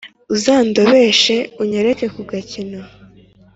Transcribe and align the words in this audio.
Uzandobeshe 0.35 1.35
unyereke 1.61 2.05
ku 2.15 2.21
gakino 2.29 2.81